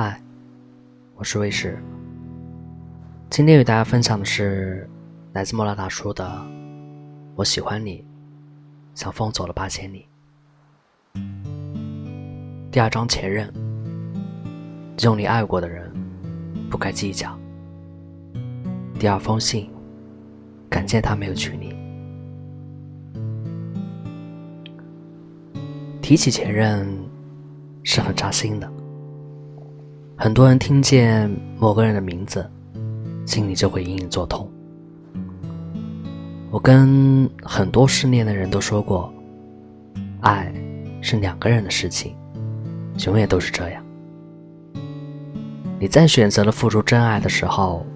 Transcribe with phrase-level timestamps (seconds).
[0.00, 0.22] 嗨，
[1.16, 1.76] 我是卫士。
[3.28, 4.88] 今天与大家分享的是
[5.32, 6.24] 来自莫拉达叔的
[7.34, 8.04] 《我喜欢你，
[8.94, 10.06] 像风走了八千里》。
[12.70, 13.52] 第二章前任，
[15.02, 15.92] 用你爱过的人，
[16.70, 17.36] 不该计较。
[19.00, 19.68] 第二封信，
[20.70, 21.74] 感谢他没有娶你。
[26.00, 26.88] 提起前任，
[27.82, 28.72] 是很扎心的。
[30.20, 32.44] 很多人听见某个人的名字，
[33.24, 34.50] 心里就会隐隐作痛。
[36.50, 39.12] 我跟很多失恋的人都说过，
[40.22, 40.52] 爱
[41.00, 42.16] 是两个人的事情，
[43.06, 43.84] 永远都是这样。
[45.78, 47.86] 你在选择了付出真爱的时候，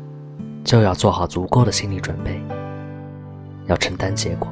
[0.63, 2.41] 就要做好足够的心理准备，
[3.67, 4.47] 要承担结果。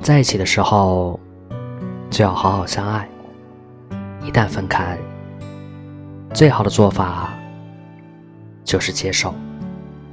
[0.00, 1.18] 在一起的时候，
[2.10, 3.08] 就要好好相爱。
[4.24, 4.98] 一旦分开，
[6.32, 7.34] 最好的做法
[8.64, 9.34] 就是接受，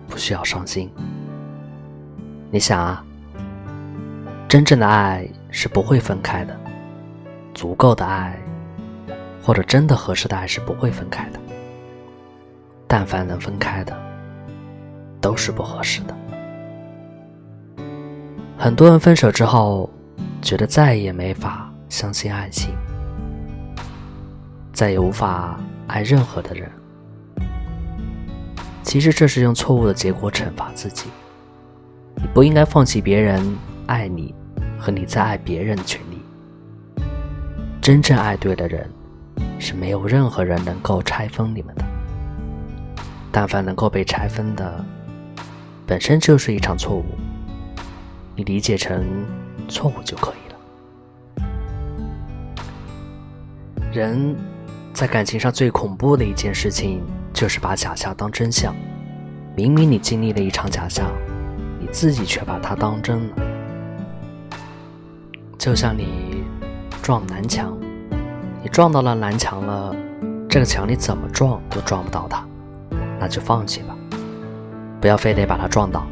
[0.07, 0.91] 不需要伤心。
[2.51, 3.03] 你想啊，
[4.49, 6.55] 真正的爱是不会分开的，
[7.53, 8.37] 足够的爱
[9.41, 11.39] 或者真的合适的爱是不会分开的。
[12.87, 13.97] 但凡能分开的，
[15.21, 16.13] 都是不合适的。
[18.57, 19.89] 很多人分手之后，
[20.41, 22.75] 觉得再也没法相信爱情。
[24.73, 26.72] 再也无法爱任何的人。
[28.83, 31.09] 其实这是用错误的结果惩罚自己。
[32.16, 33.55] 你不应该放弃别人
[33.88, 34.33] 爱你
[34.80, 36.22] 和你在爱别人的权利。
[37.81, 38.89] 真正爱对的人，
[39.59, 41.85] 是没有任何人能够拆分你们的。
[43.31, 44.83] 但凡能够被拆分的，
[45.88, 47.06] 本身就是一场错误。
[48.35, 49.06] 你理解成
[49.67, 51.45] 错误就可以了。
[53.94, 54.35] 人。
[54.94, 57.02] 在感情上最恐怖的一件事情，
[57.34, 58.75] 就是把假象当真相。
[59.56, 61.12] 明明你经历了一场假象，
[61.79, 63.35] 你自己却把它当真了。
[65.57, 66.44] 就像你
[67.01, 67.78] 撞南墙，
[68.62, 69.96] 你撞到了南墙了，
[70.50, 72.46] 这个墙你怎么撞都撞不到它，
[73.19, 73.96] 那就放弃吧，
[75.00, 76.06] 不要非得把它撞倒。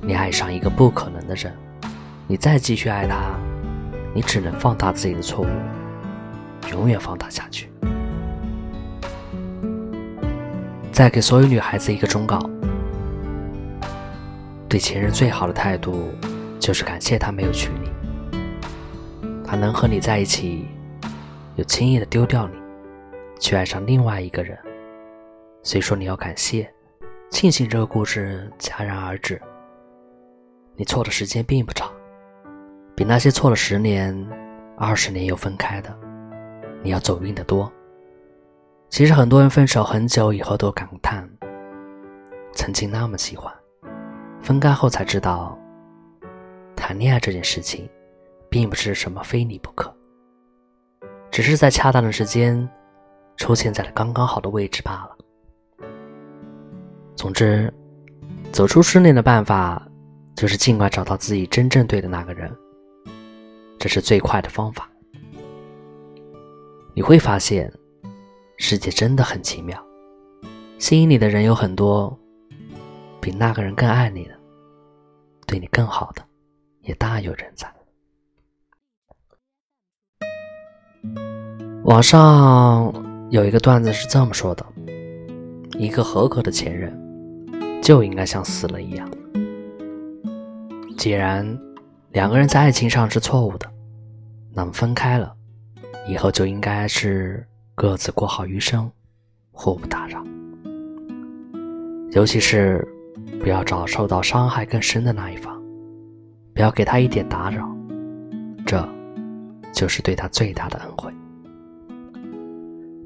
[0.00, 1.52] 你爱上一个不可能的人，
[2.26, 3.38] 你再继续爱他，
[4.14, 7.71] 你只能放大自己的错误，永远放大下去。
[10.92, 12.38] 再给所有女孩子一个忠告：
[14.68, 16.10] 对前任最好的态度，
[16.60, 17.90] 就是感谢他没有娶你。
[19.42, 20.66] 他能和你在一起，
[21.56, 22.54] 又轻易的丢掉你，
[23.40, 24.58] 去爱上另外一个人。
[25.62, 26.70] 所以说你要感谢，
[27.30, 29.40] 庆幸这个故事戛然而止。
[30.76, 31.90] 你错的时间并不长，
[32.94, 34.14] 比那些错了十年、
[34.76, 35.98] 二十年又分开的，
[36.82, 37.72] 你要走运的多。
[38.92, 41.26] 其实很多人分手很久以后都感叹，
[42.52, 43.50] 曾经那么喜欢，
[44.42, 45.58] 分开后才知道，
[46.76, 47.88] 谈恋爱这件事情，
[48.50, 49.90] 并不是什么非你不可，
[51.30, 52.68] 只是在恰当的时间，
[53.38, 55.16] 出现在了刚刚好的位置罢了。
[57.16, 57.72] 总之，
[58.52, 59.82] 走出失恋的办法，
[60.36, 62.54] 就是尽快找到自己真正对的那个人，
[63.78, 64.86] 这是最快的方法。
[66.92, 67.72] 你会发现。
[68.64, 69.76] 世界真的很奇妙，
[70.78, 72.16] 吸引你的人有很多，
[73.20, 74.38] 比那个人更爱你的，
[75.48, 76.24] 对你更好的，
[76.82, 77.66] 也大有人在。
[81.82, 82.94] 网上
[83.32, 84.64] 有一个段子是这么说的：
[85.76, 86.96] 一个合格的前任，
[87.82, 89.10] 就应该像死了一样。
[90.96, 91.44] 既然
[92.12, 93.68] 两个人在爱情上是错误的，
[94.54, 95.34] 那么分开了，
[96.06, 97.44] 以后就应该是。
[97.82, 98.88] 各自过好余生，
[99.50, 100.24] 互不打扰。
[102.12, 102.86] 尤其是
[103.40, 105.60] 不要找受到伤害更深的那一方，
[106.54, 107.68] 不要给他一点打扰，
[108.64, 108.88] 这
[109.72, 111.12] 就是对他最大的恩惠。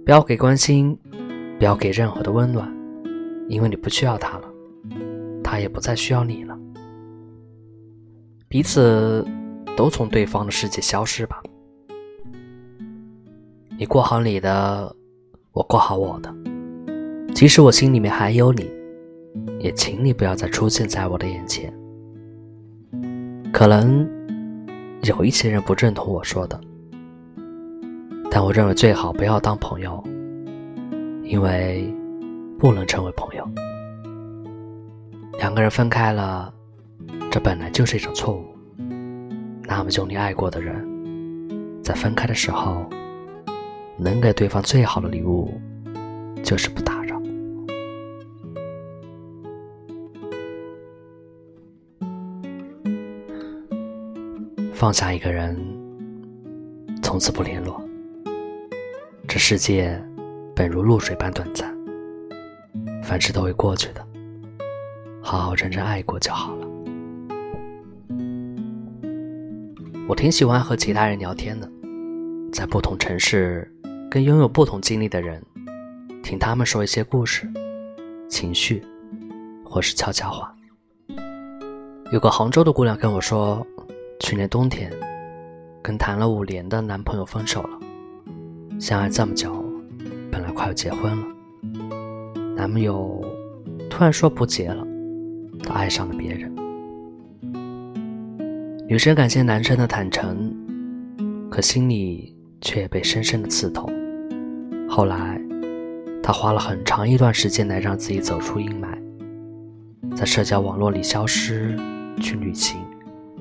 [0.05, 0.95] 不要给关心，
[1.59, 2.71] 不要给任何的温暖，
[3.49, 4.49] 因为你不需要他了，
[5.43, 6.55] 他也不再需要你了。
[8.47, 9.27] 彼此
[9.75, 11.43] 都从对方的世界消失吧。
[13.79, 14.97] 你过好你的，
[15.53, 16.35] 我过好我的。
[17.35, 18.71] 即使我心里面还有你，
[19.59, 21.71] 也请你不要再出现在我的眼前。
[23.53, 24.09] 可能
[25.03, 26.59] 有一些人不认同我说的，
[28.31, 30.03] 但我认为最好不要当朋友，
[31.23, 31.95] 因为
[32.59, 33.47] 不能成为朋友。
[35.39, 36.51] 两个人分开了，
[37.31, 38.43] 这本来就是一种错误。
[39.69, 40.83] 那么，就你爱过的人，
[41.83, 42.89] 在分开的时候。
[43.99, 45.61] 能给对方最好的礼物，
[46.43, 47.21] 就是不打扰。
[54.75, 55.57] 放下一个人，
[57.03, 57.83] 从此不联络。
[59.27, 59.99] 这世界
[60.55, 61.75] 本如露水般短暂，
[63.03, 64.07] 凡事都会过去的。
[65.23, 66.69] 好好认真爱过就好了。
[70.09, 71.69] 我挺喜欢和其他人聊天的，
[72.53, 73.69] 在不同城市，
[74.17, 75.45] 跟拥有不同经历的人，
[76.23, 77.47] 听他们说一些故事、
[78.31, 78.83] 情绪，
[79.63, 80.51] 或是悄悄话。
[82.11, 83.63] 有个杭州的姑娘跟我说。
[84.21, 84.91] 去年冬天，
[85.83, 87.79] 跟谈了五年的男朋友分手了。
[88.81, 89.63] 相爱这么久，
[90.33, 91.27] 本来快要结婚了，
[92.57, 93.23] 男朋友
[93.91, 94.83] 突然说不结了，
[95.63, 96.51] 他爱上了别人。
[98.89, 100.51] 女生感谢男生的坦诚，
[101.51, 103.93] 可心里却被深深的刺痛。
[104.89, 105.41] 后来，
[106.23, 111.77] 她花了很长一段时间来让自己走出阴霾，在社交网络里消失，
[112.21, 112.79] 去旅行。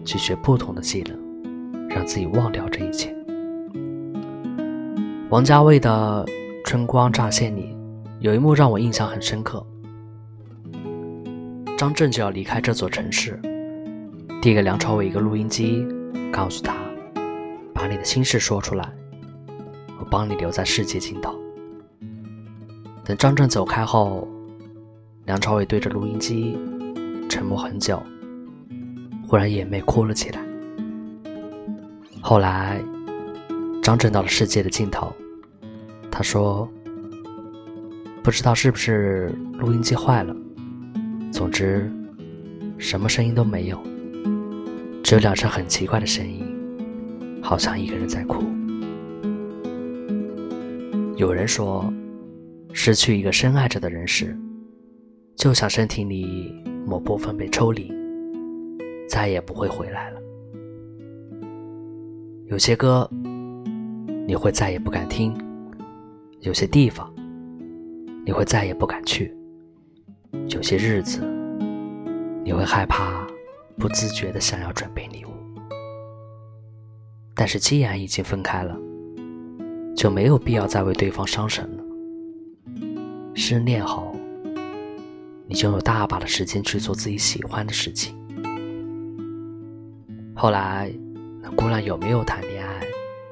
[0.06, 3.12] 去学不同的技能，让自己忘掉这一切。
[5.32, 6.24] 王家卫的
[6.64, 7.76] 《春光乍泄》里
[8.20, 9.66] 有一幕让我印象很深刻。
[11.76, 13.40] 张震就要离开这座城市，
[14.44, 15.84] 递给梁朝伟一个录音机，
[16.32, 16.76] 告诉他
[17.74, 18.88] ：“把你的心事说出来，
[20.00, 21.36] 我帮你留在世界尽头。”
[23.04, 24.28] 等张震走开后，
[25.26, 26.58] 梁朝伟对着录音机
[27.30, 28.02] 沉默很久。
[29.28, 30.40] 忽然眼泪哭了起来。
[32.22, 32.80] 后来，
[33.82, 35.12] 张震到了世界的尽头，
[36.12, 36.70] 他说
[38.24, 40.36] ：“不知道是不是录音机坏了，
[41.32, 41.92] 总之，
[42.78, 43.80] 什么声音都没有，
[45.04, 46.46] 只有两声很奇怪的声音，
[47.42, 48.44] 好像一个人在哭。”
[51.16, 51.92] 有人说，
[52.74, 54.38] 失去一个深爱着的人时，
[55.38, 57.90] 就像身体里某部分被抽离。
[59.08, 60.20] 再也不会回来了。
[62.48, 63.10] 有些歌，
[64.28, 65.32] 你会再也不敢听；
[66.42, 67.10] 有些地方，
[68.26, 69.32] 你会再也不敢去；
[70.50, 71.22] 有些日子，
[72.44, 73.26] 你会害怕，
[73.78, 75.30] 不自觉的想要准备礼物。
[77.34, 78.78] 但是既然已经分开了，
[79.96, 81.84] 就没有必要再为对方伤神了。
[83.34, 84.16] 失恋后，
[85.48, 88.16] 你就有大把的时间去做自己喜欢的事情。
[90.36, 90.94] 后来，
[91.42, 92.82] 那姑娘有没有谈恋爱，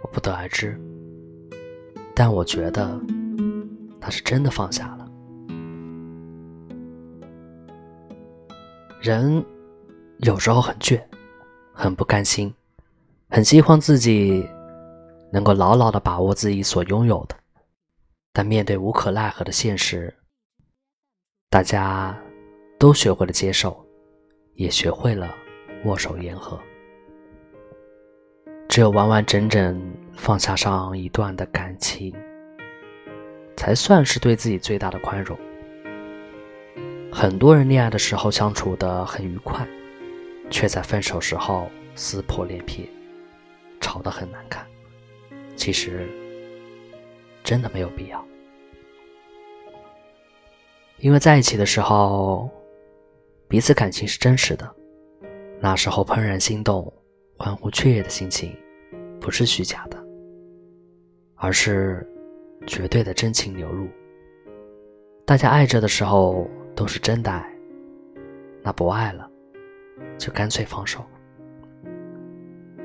[0.02, 0.80] 我不得而知。
[2.16, 3.00] 但我觉得，
[4.00, 5.10] 她是真的放下了。
[9.02, 9.44] 人
[10.20, 11.02] 有时候很倔，
[11.74, 12.54] 很不甘心，
[13.30, 14.48] 很希望自己
[15.34, 17.36] 能够牢牢的把握自己所拥有的。
[18.32, 20.14] 但面对无可奈何的现实，
[21.50, 22.16] 大家
[22.80, 23.84] 都学会了接受，
[24.54, 25.34] 也学会了
[25.86, 26.60] 握手言和。
[28.70, 32.14] 只有完完整整放下上一段的感情，
[33.58, 35.38] 才算是对自己最大的宽容。
[37.12, 39.68] 很多人恋爱的时候相处的很愉快，
[40.50, 42.90] 却在分手时候撕破脸皮，
[43.80, 44.66] 吵得很难看。
[45.64, 46.06] 其实，
[47.42, 48.22] 真的没有必要，
[50.98, 52.50] 因为在一起的时候，
[53.48, 54.70] 彼此感情是真实的，
[55.62, 56.92] 那时候怦然心动。
[57.38, 58.54] 欢呼雀跃的心情，
[59.22, 59.98] 不是虚假的，
[61.36, 62.06] 而是
[62.68, 63.88] 绝对的真情流露。
[65.26, 67.58] 大家爱着的时候都是真的爱，
[68.62, 69.32] 那不爱了，
[70.18, 71.02] 就干脆放手。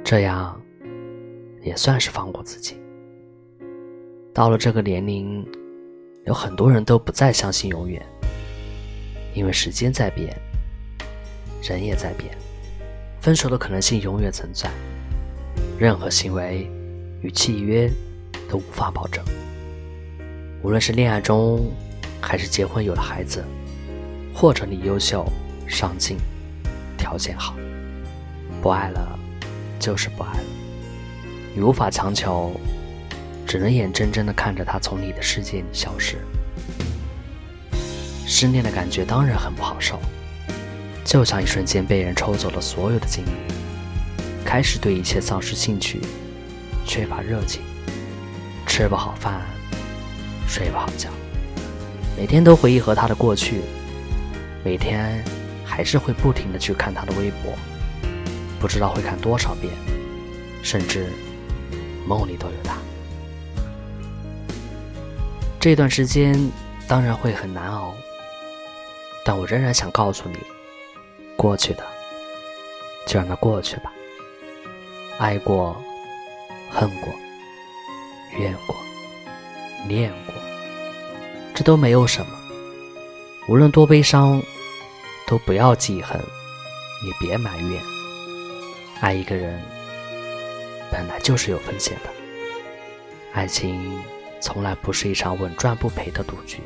[0.05, 0.63] 这样
[1.63, 2.81] 也算是放过自己。
[4.33, 5.47] 到了这个年龄，
[6.25, 8.01] 有很多人都不再相信永远，
[9.35, 10.37] 因为时间在变，
[11.63, 12.31] 人也在变。
[13.21, 14.71] 分手的可能性永远存在，
[15.79, 16.71] 任何行为
[17.21, 17.91] 与契约
[18.49, 19.25] 都无法保证。
[20.63, 21.69] 无论是恋爱中，
[22.21, 23.45] 还是结婚有了孩子，
[24.33, 25.27] 或者你优秀、
[25.67, 26.17] 上进、
[26.97, 27.57] 条件好，
[28.63, 29.19] 不爱了
[29.81, 30.45] 就是不爱了，
[31.59, 32.53] 你无法强求，
[33.45, 36.17] 只能眼睁睁地看着他从你的世界里消失。
[38.29, 39.99] 失恋的感觉当然很不好受。
[41.05, 43.31] 就像一瞬间被人抽走了所有的精力，
[44.45, 46.01] 开始对一切丧失兴趣，
[46.87, 47.61] 缺乏热情，
[48.65, 49.41] 吃不好饭，
[50.47, 51.09] 睡不好觉，
[52.17, 53.63] 每天都回忆和他的过去，
[54.65, 55.25] 每天
[55.65, 57.53] 还是会不停的去看他的微博，
[58.61, 59.73] 不知道会看多少遍，
[60.63, 61.07] 甚至
[62.07, 62.77] 梦里都有他。
[65.61, 66.51] 这段时间
[66.87, 67.95] 当然会很难熬，
[69.25, 70.39] 但我仍然想告诉你，
[71.37, 71.85] 过去的
[73.07, 73.93] 就让它过去吧。
[75.19, 75.77] 爱过，
[76.71, 77.13] 恨过，
[78.39, 78.77] 怨过，
[79.89, 80.35] 念过，
[81.55, 82.33] 这都没有什么。
[83.49, 84.41] 无论多悲伤，
[85.27, 86.21] 都不要记恨，
[87.05, 87.83] 也别埋怨。
[89.01, 89.61] 爱一个人
[90.91, 92.11] 本来就是有风险的，
[93.33, 93.99] 爱情
[94.41, 96.61] 从来不是一场稳赚不赔的赌局。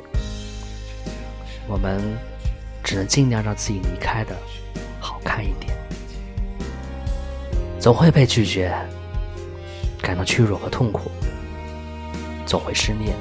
[1.68, 2.00] 我们
[2.82, 4.36] 只能尽量让自己离开的
[5.00, 5.72] 好看一点。
[7.80, 8.72] 总会被拒绝，
[10.00, 11.10] 感到屈辱和痛苦；
[12.46, 13.16] 总会失恋，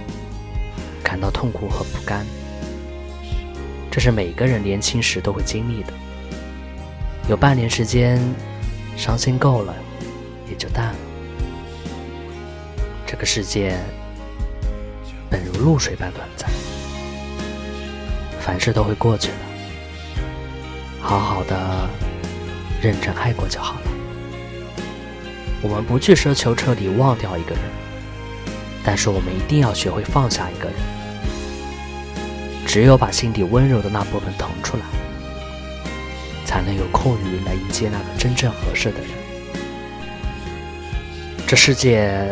[1.03, 2.25] 感到痛苦和不甘。
[3.89, 5.93] 这是每个人年轻时都会经历的。
[7.27, 8.21] 有半年时间，
[8.95, 9.75] 伤心够了，
[10.49, 10.90] 也就淡。
[13.11, 13.77] 这个世界
[15.29, 16.49] 本如露水般短暂，
[18.39, 19.33] 凡事都会过去的。
[21.01, 21.89] 好好的
[22.81, 23.81] 认真爱过就好了。
[25.61, 27.59] 我们不去奢求彻底忘掉一个人，
[28.81, 30.75] 但是我们一定要学会放下一个人。
[32.65, 34.83] 只有把心底温柔的那部分腾出来，
[36.45, 39.09] 才能有空余来迎接那个真正合适的人。
[41.45, 42.29] 这世界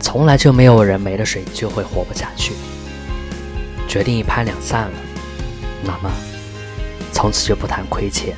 [0.00, 2.52] 从来就没有人没了水就会活不下去。
[3.86, 4.92] 决定一拍两散了，
[5.84, 6.10] 那么
[7.12, 8.36] 从此就不谈亏欠，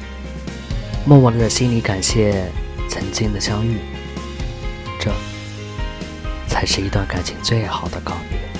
[1.04, 2.50] 默默的在心里感谢
[2.88, 3.78] 曾经的相遇，
[4.98, 5.10] 这
[6.48, 8.51] 才是一段感情最好的告别。